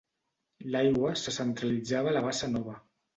L'aigua 0.75 1.11
se 1.23 1.33
centralitzava 1.35 2.11
a 2.13 2.15
la 2.17 2.25
Bassa 2.29 2.51
Nova. 2.55 2.75